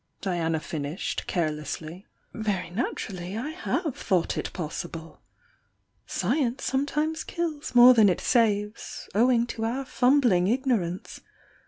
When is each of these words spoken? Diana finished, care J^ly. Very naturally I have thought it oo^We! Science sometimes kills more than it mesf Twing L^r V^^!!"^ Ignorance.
Diana 0.19 0.59
finished, 0.59 1.27
care 1.27 1.51
J^ly. 1.51 2.05
Very 2.33 2.71
naturally 2.71 3.37
I 3.37 3.51
have 3.51 3.95
thought 3.95 4.35
it 4.35 4.49
oo^We! 4.51 5.19
Science 6.07 6.63
sometimes 6.63 7.23
kills 7.23 7.75
more 7.75 7.93
than 7.93 8.09
it 8.09 8.17
mesf 8.17 9.11
Twing 9.11 9.45
L^r 9.45 9.85
V^^!!"^ 9.85 10.51
Ignorance. 10.51 11.21